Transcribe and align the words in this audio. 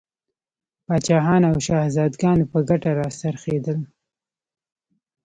پاچاهانو 0.87 1.45
او 1.51 1.57
شهزادګانو 1.67 2.45
په 2.51 2.59
ګټه 2.69 2.91
را 2.99 3.07
څرخېدل. 3.21 3.79